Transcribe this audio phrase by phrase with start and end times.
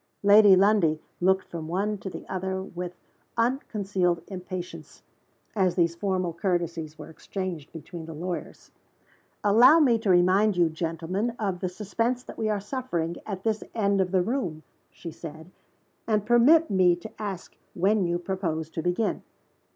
[0.23, 2.97] Lady Lundie looked from one to the other with
[3.37, 5.03] unconcealed impatience
[5.55, 8.71] as these formal courtesies were exchanged between the lawyers.
[9.43, 13.63] "Allow me to remind you, gentlemen, of the suspense that we are suffering at this
[13.75, 15.51] end of the room," she said.
[16.07, 19.21] "And permit me to ask when you propose to begin?"